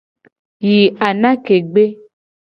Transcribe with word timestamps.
Yi 0.67 0.79
anake 1.07 1.55
gbe. 1.73 1.83